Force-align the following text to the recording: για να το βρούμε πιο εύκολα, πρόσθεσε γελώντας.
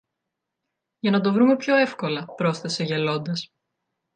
για 0.99 1.11
να 1.11 1.21
το 1.21 1.33
βρούμε 1.33 1.55
πιο 1.55 1.75
εύκολα, 1.75 2.25
πρόσθεσε 2.35 2.83
γελώντας. 2.83 3.51